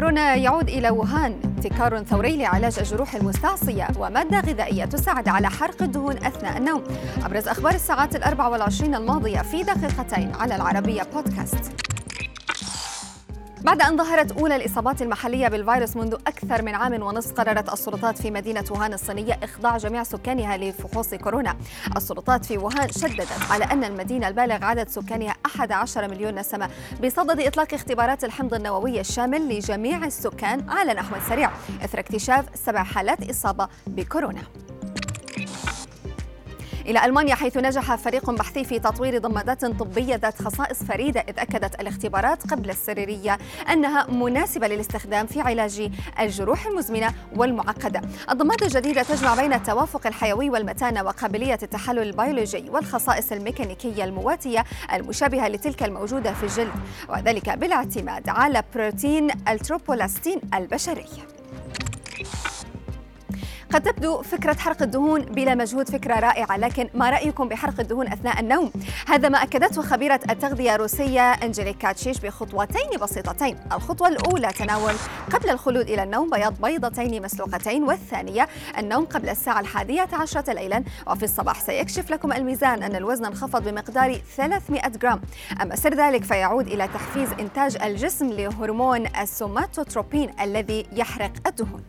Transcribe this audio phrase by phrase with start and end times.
[0.00, 1.40] كورونا يعود إلى ووهان.
[1.44, 6.82] ابتكار ثوري لعلاج الجروح المستعصية ومادة غذائية تساعد على حرق الدهون أثناء النوم.
[7.24, 11.89] أبرز أخبار الساعات الأربع والعشرين الماضية في دقيقتين على العربية بودكاست.
[13.60, 18.30] بعد أن ظهرت أولى الإصابات المحلية بالفيروس منذ أكثر من عام ونصف قررت السلطات في
[18.30, 21.56] مدينة ووهان الصينية إخضاع جميع سكانها لفحوص كورونا.
[21.96, 26.70] السلطات في ووهان شددت على أن المدينة البالغ عدد سكانها 11 مليون نسمة
[27.04, 31.50] بصدد إطلاق اختبارات الحمض النووي الشامل لجميع السكان على نحو سريع
[31.84, 34.42] إثر اكتشاف سبع حالات إصابة بكورونا.
[36.90, 41.80] إلى ألمانيا حيث نجح فريق بحثي في تطوير ضمادات طبية ذات خصائص فريدة إذ أكدت
[41.80, 43.38] الاختبارات قبل السريرية
[43.72, 45.90] أنها مناسبة للاستخدام في علاج
[46.20, 48.00] الجروح المزمنة والمعقدة.
[48.30, 55.82] الضمادة الجديدة تجمع بين التوافق الحيوي والمتانة وقابلية التحلل البيولوجي والخصائص الميكانيكية المواتية المشابهة لتلك
[55.82, 56.72] الموجودة في الجلد
[57.08, 61.06] وذلك بالاعتماد على بروتين التروبولاستين البشري.
[63.72, 68.40] قد تبدو فكرة حرق الدهون بلا مجهود فكرة رائعة لكن ما رأيكم بحرق الدهون أثناء
[68.40, 68.72] النوم؟
[69.08, 73.56] هذا ما أكدته خبيرة التغذية الروسية أنجليكا تشيش بخطوتين بسيطتين.
[73.72, 74.94] الخطوة الأولى تناول
[75.32, 78.48] قبل الخلود إلى النوم بياض بيضتين مسلوقتين والثانية
[78.78, 80.84] النوم قبل الساعة الحادية عشرة ليلا.
[81.06, 85.20] وفي الصباح سيكشف لكم الميزان أن الوزن انخفض بمقدار 300 جرام.
[85.62, 91.82] أما سر ذلك فيعود إلى تحفيز إنتاج الجسم لهرمون السوماتوتروبين الذي يحرق الدهون.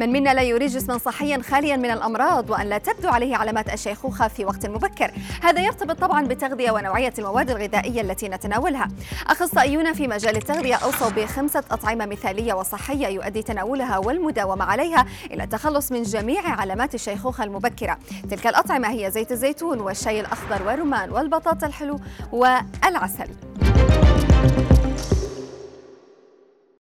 [0.00, 4.28] من منا لا يريد جسما صحيا خاليا من الأمراض وأن لا تبدو عليه علامات الشيخوخة
[4.28, 5.10] في وقت مبكر.
[5.42, 8.88] هذا يرتبط طبعا بالتغذيه ونوعية المواد الغذائية التي نتناولها.
[9.26, 15.92] أخصائيون في مجال التغذية أوصوا بخمسة أطعمة مثالية وصحية يؤدي تناولها والمداومة عليها إلى التخلص
[15.92, 17.98] من جميع علامات الشيخوخة المبكرة.
[18.30, 22.00] تلك الأطعمة هي زيت الزيتون والشاي الأخضر والرمان والبطاطا الحلو
[22.32, 23.28] والعسل.